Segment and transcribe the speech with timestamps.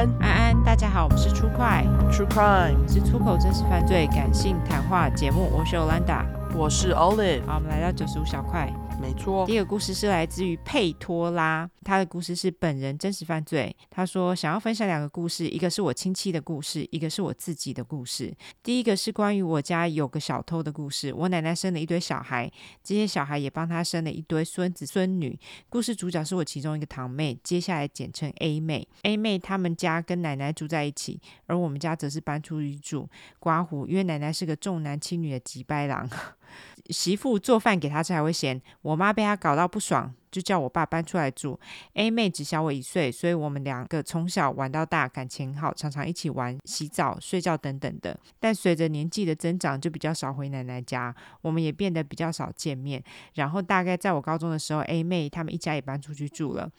[0.00, 6.24] 安，安安，大家好，我们是出快 True Crime，是出口真实犯罪感性谈话节目，我是 Olanda，
[6.54, 8.72] 我是 Olive，好，我们来到九十五小块。
[9.00, 13.74] 没错，第一个故事是来自于佩托拉，他的故事是本人真实犯罪。
[13.88, 18.32] 他说想要分享两个故事，一个是我亲戚的故事，一个是我自己的故事。
[18.62, 21.12] 第一个是关于我家有个小偷的故事。
[21.14, 22.50] 我奶奶生了一堆小孩，
[22.84, 25.38] 这些小孩也帮她生了一堆孙子孙女。
[25.70, 28.86] 故事主角是我其中一个堂妹，接下来简称 A 妹。
[29.02, 33.08] A 妹他们家跟奶奶住在一起，而我们家则是搬出去住。
[33.38, 36.08] 刮胡，因为奶奶是个重男轻女的急拜郎。
[36.88, 41.58] 媳妇做饭给他吃还会嫌，我妈被他搞到不爽，就叫我爸搬出来住。
[41.94, 48.18] A 妹只小我一岁，所以我们两个从小玩到大，感情好，常常一起玩、洗澡、睡觉等等的。
[48.38, 53.02] 但随着年纪的增长，就比较少回奶奶家，我们也变得比较少见面。
[53.34, 56.70] 然后大概在我高中的时候，A 妹他们一家也搬出去住了。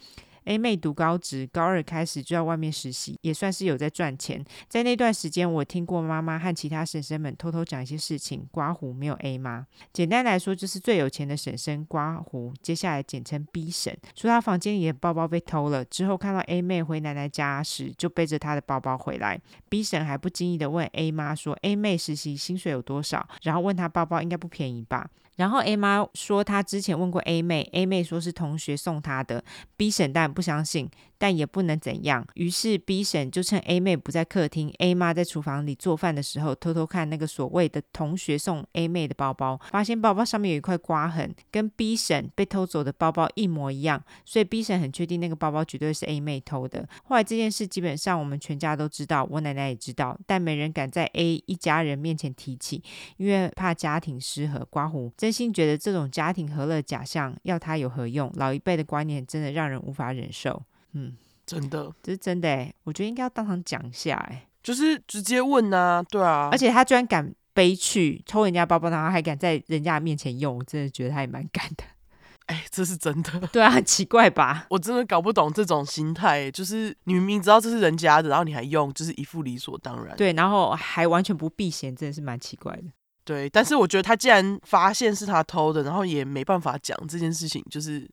[0.46, 4.44] A 妹读高职，高二开始就在外面实习，也算是有在赚钱。
[4.68, 8.48] 在那段时间，我听过妈妈和其他婶婶们偷偷讲一些事情。
[8.52, 19.40] 刮胡没有 A 妈，简单来说就是最有钱的婶婶刮胡，接下来简称 B 婶，说她房间里的包包被偷了，之后看到 A 妹回奶奶家时，就背着她的包包回来。
[19.70, 25.10] B 婶还不经意地问 A 妈说：“A 妹实习薪水有多少？”然后问她包包应该不便宜吧。
[25.42, 29.44] 然后 A 妈说她之前问过 A 妹，A 妹说是同学送她的。
[29.76, 30.88] B 婶但不相信。
[31.22, 46.90] 但也不能怎样，于是 B 婶就趁 A 妹不在客厅，A 妈在厨房里做饭的时候，偷偷看那个所谓的同学送 A 妹的包包，发现包包上面有一块刮痕，跟 B 婶被偷走的包包一模一样，所以 B 婶很确定那个包包绝对是 A 妹偷的。
[47.04, 52.82] 后来这件事基本上我们全家都知道，我奶奶也知道，但没人敢在 A 一家人面前提起，
[53.18, 54.68] 因为怕家庭失和。
[54.72, 58.32] 刮胡真心觉得这种家庭和乐假象要它有何用？
[58.36, 60.64] 老一辈的观念真的让人无法忍受。
[60.94, 71.84] 嗯，真的，这是真的哎，我觉得应该要当场讲一下哎，就是直接问呐、啊，对啊，而且他居然敢背去偷人家包包，然后还敢在人家面前用，我真的觉得他也蛮敢的。
[72.48, 74.66] 哎，这是真的， 对啊，很奇怪吧？
[74.70, 82.84] 我真的搞不懂这种心态，就是你明明知道这是人家的，然后你还用，就是一副理所当然，对，然后还完全不避嫌，真的是蛮奇怪的。
[83.24, 88.10] 对，但是我觉得他既然发现是他偷的，然后也没办法讲这件事情，就是。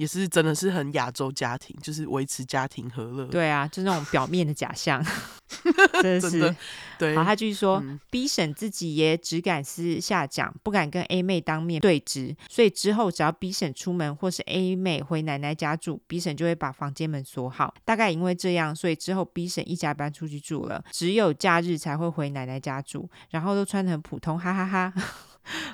[0.00, 3.26] 也是真的是很亚洲家庭，就是维持家庭和乐。
[3.26, 5.04] 对啊，就那种表面的假象，
[6.00, 6.56] 真的是。
[6.98, 17.74] 对，好，他继续说、嗯、，B 婶自己也只敢私下讲，不敢跟 A 妹当面对质，所以之后只要 B 婶出门或是 A 妹回奶奶家住，B 婶就会把房间门锁好。
[17.84, 25.02] 大概因为这样，所以之后 B 婶一家搬出去住了，只有假日才会回奶奶家住，然后都穿得很普通，哈哈哈，哈。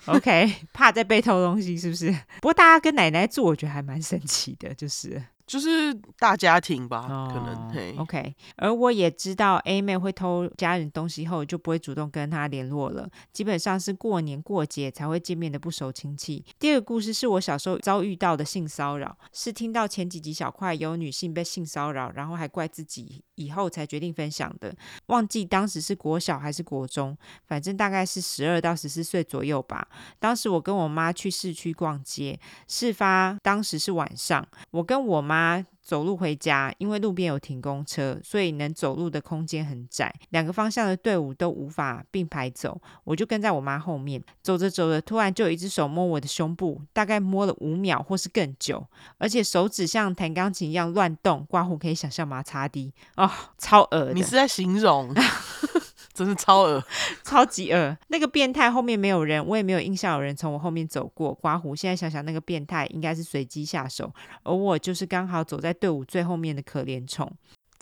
[0.14, 2.10] OK，怕再被偷东西是不是？
[2.40, 5.22] 不过大家跟奶奶住，我觉得还蛮神奇的，就是。
[5.46, 7.94] 就是大家庭吧，哦、可能嘿。
[7.98, 13.08] OK，而我也知道 A 妹会偷家人东西后，就不会主动跟她联络了。
[13.32, 16.44] 基本上是过年过节才会见面的不熟亲戚。
[16.58, 24.74] 第二个故事是我小时候遭遇到的性骚扰，是听到前几集小块有女性被性骚扰，然后还怪自己，以后才决定分享的。
[25.06, 27.16] 忘记当时是国小还是国中，
[27.46, 29.88] 反正大概是十二到十四岁左右吧。
[30.18, 32.38] 当时我跟我妈去市区逛街，
[32.68, 35.64] 事发当时是晚上，我跟我妈。
[35.86, 42.76] 走路回家，因为路边有停公车，所以能走路的空间很窄，两个方向的队伍都无法并排走。
[43.04, 48.84] 我就跟在我妈后面，走着走着，突然就有一只手摸我的胸部，大概摸了五秒或是更久，
[49.18, 51.46] 而且手指像弹钢琴一样乱动。
[51.48, 52.42] 刮胡可以想象吗？
[52.42, 54.12] 擦滴哦，超恶！
[54.12, 55.14] 你是在形容？
[56.16, 56.82] 真是超恶，
[57.22, 57.96] 超级恶。
[58.08, 61.34] 那个变态后面没有人，我也没有印象有人从我后面走过。
[61.34, 64.10] 刮胡，现在想想，那个变态应该是随机下手，
[64.42, 67.30] 而我就是刚好走在队伍最后面的可怜虫。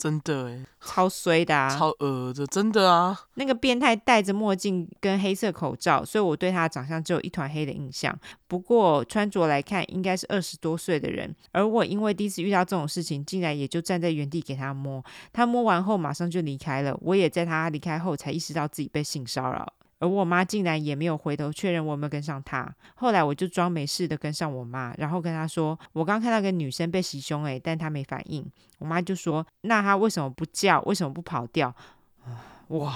[0.05, 3.19] 真的哎，超衰的啊，超恶的，真的啊。
[3.33, 8.15] 那个变态戴着墨镜跟黑色口罩，所以我对他的长相只有一团黑的印象。
[8.47, 11.35] 不过穿着来看，应该是二十多岁的人。
[11.51, 15.03] 而我因为第一次遇到这种事情，竟然也就站在原地给他摸。
[15.33, 16.95] 他摸完后马上就离开了。
[17.01, 19.73] 我也在他离开后才意识到自己被性骚扰。
[20.05, 22.71] 而我妈竟然也没有回头确认我有没有跟上她。
[22.93, 28.45] 后来我就装没事的跟上我妈，然后跟她说：“我刚看到个女生被袭胸，诶，但她没反应。”
[28.77, 30.79] 我妈就说：“那她为什么不叫？
[30.81, 31.73] 为什么不跑掉？”
[32.69, 32.93] 哇！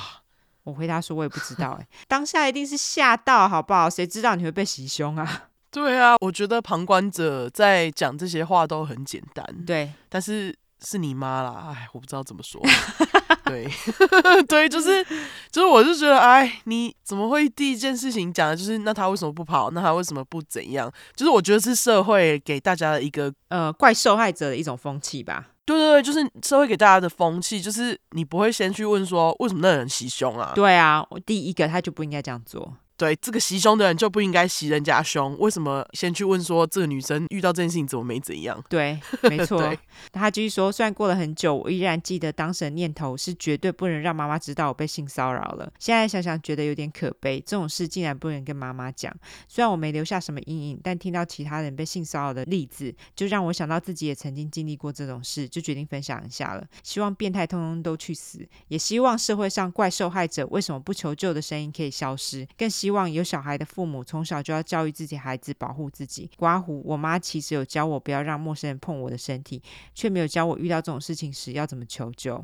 [0.63, 3.89] 我回答说：“我也不知道。”诶，当下一定是吓到，好不好？
[3.89, 5.49] 谁知道你会被袭胸啊？
[5.71, 9.45] 对啊，我觉得旁观者在讲这些话都很简单。
[9.65, 12.61] 对，但是是你妈啦，哎，我不知道怎么说。
[13.45, 13.67] 对，
[14.47, 15.03] 对，就是
[15.51, 19.69] 就是，我就觉得，哎，你怎么会第一件事情讲的就是那他为什么不跑？
[19.71, 20.91] 那他为什么不怎样？
[21.15, 25.47] 就是我觉得是社会给大家的一个呃怪受害者的一种风气吧。
[25.65, 30.51] 对对对，就是社会给大家的风气，就是你不会先去问说为什么那人袭胸啊？
[30.55, 32.75] 对啊，我第一个他就不应该这样做。
[32.99, 38.61] 对，这个袭胸的人就不应该袭人家胸，为什么先去问说这个女生遇到这件事情怎么没怎样？
[38.67, 38.99] 对，
[39.29, 39.61] 没错。
[39.61, 39.79] 对
[40.11, 45.71] 他继续说，虽然过了很久，我依然记得当时的念头是绝对不能让妈妈知道我被性骚扰了。
[45.79, 49.15] 现在想想觉得有点可悲，这种事竟然不能跟妈妈讲。
[49.47, 56.65] 虽然我没留下什么阴影，但听到其他人被性骚扰的例子，就让我想到自己也曾经经历过这种事，就决定分享一下了。
[56.83, 66.29] 希望变态通通都去死，也希望社会上怪受害者为什么不求救的声音可以消失，更希望有小孩的父母从小就要教育自己孩子保护自己。
[66.37, 69.61] 刮胡，我妈其实有教我不要让陌生人碰我的身体，
[69.93, 72.43] 却没有教我遇到这种事情时要怎么求救。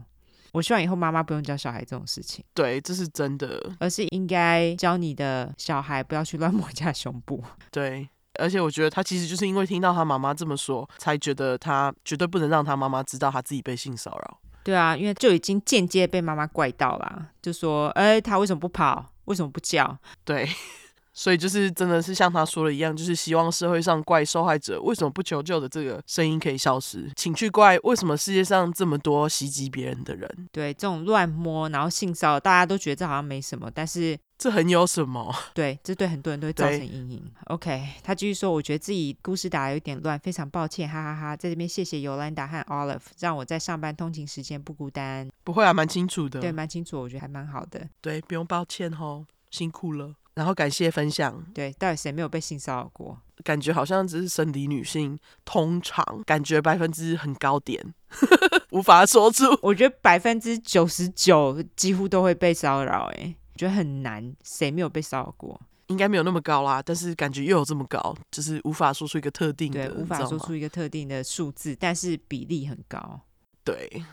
[0.51, 2.43] 我希望以后妈妈不用教小孩这种事情。
[2.53, 7.43] 对，这是真的，而是应该教你的小孩不要去乱摸人家胸部。
[7.71, 8.07] 对，
[8.39, 14.39] 而且我觉得他其实就是因为听到他妈妈这么说，才觉得他绝对不能让他妈妈知道他自己被性骚扰。
[14.63, 19.97] 对啊，因为就已经间接被妈妈怪到了，就说：“哎，他为什么不跑？”为什么不叫？
[20.23, 20.47] 对，
[21.13, 30.49] 所以就是真的是像他说的一样，就是希望社会上怪受害者为什么不求救的这个声音可以消失，请去怪为什么世界上这么多袭击别人的人。
[30.51, 34.17] 对，这种乱摸然后性骚扰，大家都觉得这好像没什么，但是。
[34.37, 35.33] 这很有什么？
[35.55, 37.31] 对，这对很多人都会造成阴影。
[37.45, 41.37] OK，他继续说：“我觉得自己故事打得有点乱，非常抱歉，哈哈哈，哈。
[41.37, 45.29] 在这边谢谢尤兰达和 Olive，让我在上班通勤时间不孤单。
[45.43, 46.41] 不会啊，蛮清楚的。
[46.41, 47.87] 对，蛮清楚，我觉得还蛮好的。
[48.01, 50.13] 对，不用抱歉哦，辛苦了。
[50.33, 51.41] 然后感谢分享。
[51.53, 53.17] 对，到底谁没有被性骚扰过？
[53.43, 57.93] 感觉好像只是生理女性，通常感觉百分之很高点，
[58.71, 59.45] 无法说出。
[59.61, 65.59] 我觉得百分之九十九几乎都会被骚扰，哎。”觉得很难，谁没有被骚扰过？
[65.87, 73.21] 应该没有那么高啦，但是感觉又有这么高，就是无法说出一个特定的，对，无法说出一个特定的数字，但是比例很高。
[73.63, 74.03] 对，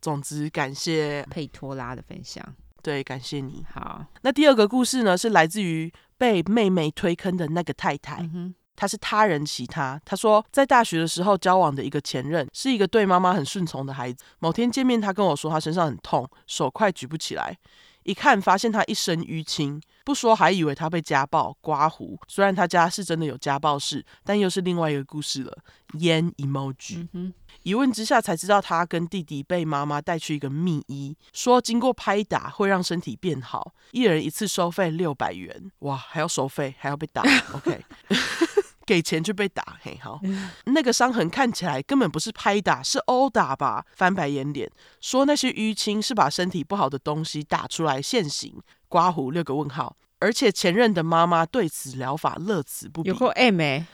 [0.00, 2.44] 总之感谢佩托拉的分享。
[2.82, 3.64] 对，感谢你。
[3.72, 8.28] 好，那第二个故事呢，是来自于被妹妹推坑的那个太太。
[8.74, 10.00] 她是他人其他。
[10.04, 14.24] 她说，在大学的时候交往的一个前任，是一个对妈妈很顺从的孩子。
[14.40, 17.56] 某天见面，他跟我说，他身上很痛，手快举不起来。
[18.04, 22.18] 一看发现他一身淤青，不说还以为他被家暴刮胡。
[22.28, 25.58] 虽然他家是真的有家暴事，但又是另外一个故事了。
[25.98, 27.06] 烟 emoji。
[27.12, 27.32] 嗯、
[27.62, 35.70] 一问之下才知道，他跟弟弟被妈妈带去一个密医，说经过拍打会让身体变好，一人一次收费六百元。
[35.80, 37.22] 哇，还要收费，还要被打。
[37.54, 37.84] OK。
[38.84, 40.20] 给钱就被打，嘿，好，
[40.66, 43.84] 那个伤痕看起来根本不是拍打，是殴打吧？
[43.94, 44.70] 翻白眼脸，
[45.00, 53.10] 说那些淤青是把身体不好的东西打出来现形，刮胡六个问号，而且前任的妈妈对此疗法乐此不疲。
[53.10, 53.86] 有够 M 哎，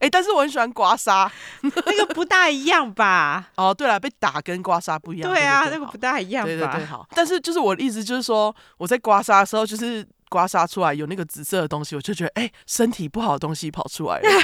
[0.00, 1.30] 哎， 但是我很喜欢刮痧，
[1.62, 3.50] 那个不大一样吧？
[3.56, 6.48] 哦，对了，被打跟刮痧不一样，对啊，那个不大一样吧？
[6.48, 7.06] 对对对，好。
[7.10, 10.06] 但是就是我的意思就是说，我在刮痧的时候就是。
[10.28, 14.28] 刮痧出来有那个紫色的东西，我就觉得哎、欸，身体不好的东西跑出来了。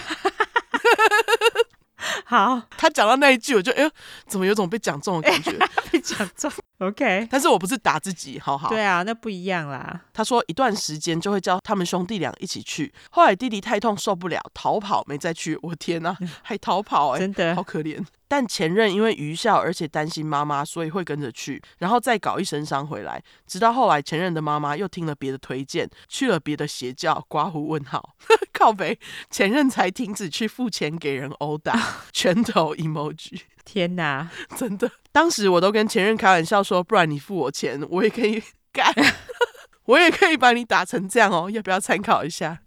[2.24, 3.90] 好，他讲到那一句，我就哎呦，
[4.26, 5.52] 怎么有种被讲中的感觉？
[5.92, 7.26] 被讲中，OK。
[7.30, 8.68] 但是我不是打自己，好好。
[8.68, 10.02] 对啊，那不一样啦。
[10.12, 15.58] 他说一段时间就会叫他们兄弟俩一起去，后来弟弟太痛受不了，逃跑没再去。
[15.62, 18.04] 我天哪， 还逃跑哎、欸，真的好可怜。
[18.28, 23.22] 但前任因为愚孝，而且担心妈妈，所以会跟着去，然后再搞一身伤回来。
[23.46, 28.14] 直到后来前任的妈妈又听了别的推荐，去了别的邪教，刮胡问号，
[28.54, 28.98] 靠北，
[29.28, 31.78] 前任才停止去付钱给人殴打，
[32.10, 33.42] 拳头 emoji。
[33.64, 38.42] 天哪， 真的，当时我都跟前任开玩笑说，不然你付我钱，我也可以
[38.72, 38.92] 干，
[39.86, 42.60] 我也可以把你打成这样哦，要不要参考一下？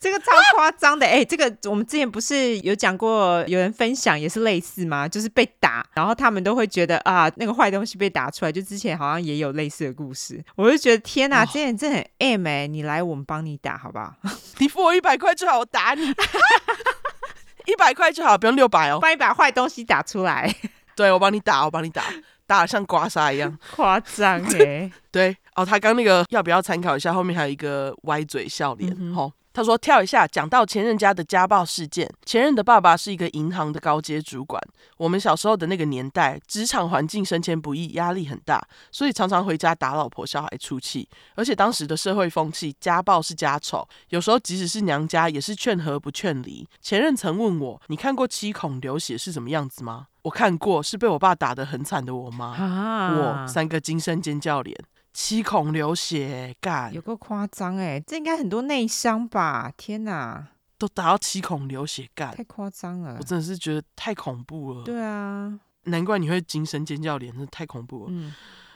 [0.00, 5.06] 这个超夸张的哎、欸，这个我们之前不是有讲过，有人分享也是类似吗？
[5.06, 8.50] 就是被打，然后他们都会觉得啊，那个坏东西被打出来。
[8.50, 12.68] 就之前好像也有类似的故事，我就觉得天哪，这人真的很 M 哎、欸！
[12.68, 14.12] 你来，我们帮你打好不好？
[14.58, 16.12] 你付我一百块就好，我打你
[17.66, 18.98] 一百块就好，不用六百哦。
[19.00, 20.54] 帮你把坏东西打出来，
[20.96, 22.02] 对，我帮你打，我帮你打，
[22.46, 24.90] 打得像刮痧一样， 夸张 哎。
[25.10, 27.12] 对哦，他刚那个要不要参考一下？
[27.12, 29.32] 后面还有一个歪嘴笑脸，吼、嗯哼。
[29.52, 34.62] 他说跳一下，讲到前任家的家暴事件，前任的爸爸是一个银行的高阶主管。
[34.96, 41.08] 我们小时候的那个年代，职场环境升迁不易，压力很大，所以常常回家打老婆小孩出气。
[41.34, 46.66] 而且当时的社会风气，家暴是家丑，有时候即使是娘家，也是劝和不劝离。
[46.80, 52.54] 前任曾问我：“你看过七孔流血是什么样子吗？”我看过，是被我爸打得很惨的我妈。
[52.54, 54.76] 啊、我三个惊声尖叫脸。
[55.12, 58.00] 七孔流血，干有够夸张哎！
[58.00, 59.70] 这应该很多内伤吧？
[59.76, 63.16] 天哪，都打到七孔流血，干太夸张了！
[63.18, 64.84] 我真的是觉得太恐怖了。
[64.84, 68.06] 对啊，难怪你会惊声尖叫脸，真的太恐怖了。
[68.08, 68.34] 嗯，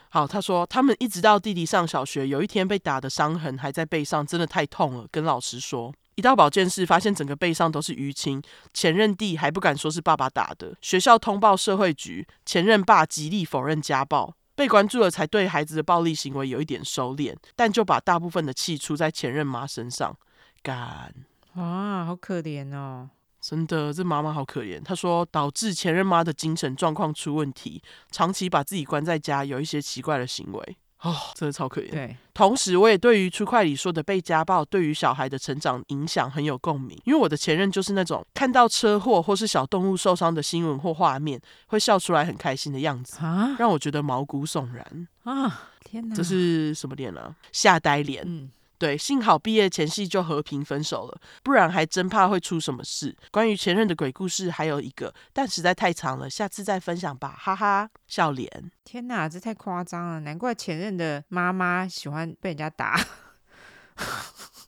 [0.09, 5.07] 好，他说他们一直到弟弟上小学，有一天被打的伤痕还在背上，真的太痛了。
[5.11, 8.39] 跟老师说，一到保健室，发现整个背上都是淤青。
[8.73, 14.35] 前任弟还不敢说是爸爸打的，学校通报社会局，前任爸极力否认家暴。
[14.57, 20.17] 被关注了，才对孩子的暴力行为有一点收敛，但就把大部分的气出在前任妈身上。
[20.63, 21.13] 干
[21.53, 23.11] 啊，好可怜哦！
[23.39, 24.81] 真的，这妈妈好可怜。
[24.83, 30.77] 她说，导致前任妈的精神状况出问题，长期把自己关在家，有一些奇怪的行为。
[31.01, 31.91] 哦，真的超可怜。
[31.91, 45.69] 对，同时我也对于 True Crime 里说的被家暴对于小孩的成长影响很有共鸣，因为我的前任就是那种看到车祸或是小动物受伤的新闻或画面，会笑出来很开心的样子，啊，让我觉得毛骨悚然啊！
[45.83, 47.35] 天哪，这是什么脸啊？
[47.51, 48.23] 吓呆脸。
[48.25, 48.49] 嗯
[48.79, 53.15] 对，幸好毕业前夕就和平分手了，不然还真怕会出什么事。
[53.31, 58.71] 关于前任的鬼故事还有一个，但实在太长了，下次再分享吧，哈哈，笑脸。
[58.83, 62.99] 天哪，这太夸张了，难怪前任的妈妈喜欢被人家打。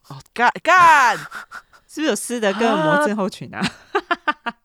[0.08, 1.16] 哦，干干，
[1.88, 3.62] 是不是有斯德哥尔摩症候群啊？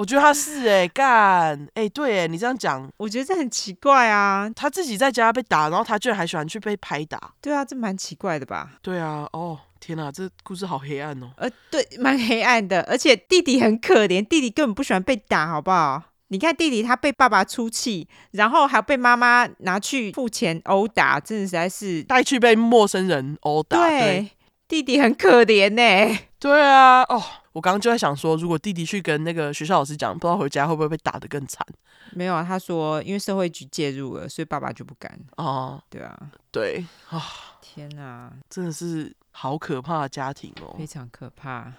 [0.00, 4.50] 我觉得他是哎、欸、干哎、欸、对哎，你这样讲，我觉得这很奇怪啊。
[4.56, 7.34] 他自己在家被打，然后他居然还喜欢去被拍打。
[7.42, 8.70] 对啊，这蛮奇怪的吧？
[8.80, 11.30] 对啊，哦天哪，这故事好黑暗哦。
[11.36, 16.02] 呃，对， 蛮黑暗的，而且弟弟很可怜，弟弟根本不喜欢被打，好不好？
[16.28, 23.76] 你看弟弟他被爸爸出气，然后还被妈妈拿去付钱殴打，真的实在是带去被陌生人殴打。
[23.76, 24.30] 对，对
[24.66, 26.18] 弟弟很可怜呢。
[26.38, 27.22] 对啊，哦。
[27.52, 31.66] 我刚刚就在想说，如果弟弟去跟那个学校老师讲，不知道回家会不会被打得更惨？
[32.12, 35.18] 没有啊，他说因为社会局介入了，所以爸爸就不敢。
[35.36, 37.22] 哦，对啊，对啊，
[37.60, 41.72] 天哪，真的是好可怕的家庭哦，非常可怕。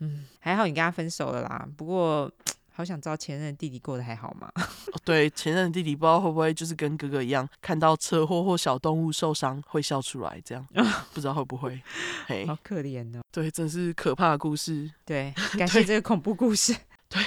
[0.00, 2.30] 嗯，还好你跟他分手了啦，不过。
[2.78, 4.48] 好想知道前任弟弟过得还好吗？
[5.04, 10.64] 对，前任弟弟不知道会不会就是跟哥哥一样，看到车祸或小动物受伤会笑出来，这样
[11.12, 11.82] 不知道会不会？
[12.28, 13.20] 嘿，好可怜哦。
[13.32, 14.88] 对，真是可怕的故事。
[15.04, 16.72] 对， 感谢这个恐怖故事。
[17.08, 17.20] 对，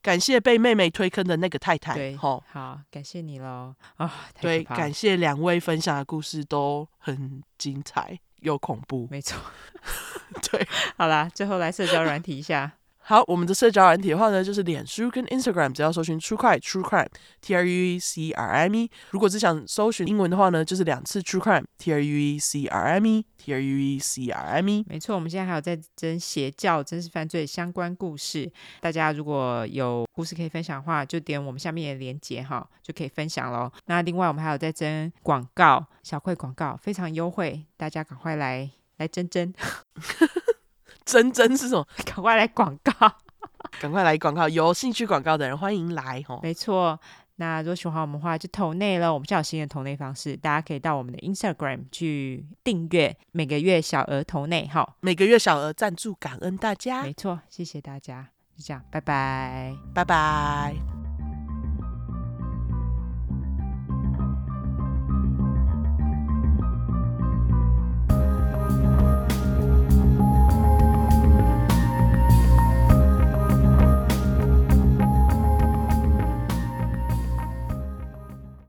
[0.00, 1.92] 感谢被妹妹推坑的那个太太。
[1.92, 3.74] 对，好，好，感谢你喽。
[3.96, 9.06] 啊、哦，对，感谢两位分享的故事都很精彩又恐怖。
[9.10, 9.38] 没错。
[10.50, 12.72] 对，好啦，最后来社交软体一下。
[13.06, 18.90] 好，我们的社交软体的话呢，就是脸书跟 Instagram，只要搜寻 True Crime，True Crime，T R U E C R M E。
[19.10, 24.54] 如果只想搜寻英文的话呢，就是两次 True Crime，T R U E C R I M E，T R U E C R
[24.54, 24.86] M E。
[24.88, 33.70] 没错，我们现在还有在征邪教、真实犯罪相关故事，大家如果有故事可以分享的话，就点我们下面的链接哈，就可以分享喽。
[33.84, 39.52] 那另外我们还有在征广告，小块广告非常优惠，大家赶快来来征征。
[41.04, 41.86] 真真是什么？
[42.04, 42.92] 赶快来广告，
[43.80, 44.48] 赶快来广告！
[44.48, 46.40] 有兴趣广告的人欢迎来哦。
[46.42, 46.98] 没错，
[47.36, 49.12] 那如果喜欢我们的话，就投内了。
[49.12, 54.94] 我们现在有新的投内方式，大家可以到我们的 Instagram 去订阅，每个月小额投内哈。
[55.00, 57.02] 每个月小额赞助，感恩大家。
[57.02, 58.28] 没错，谢谢大家。
[58.56, 61.03] 就这样，拜拜，拜拜。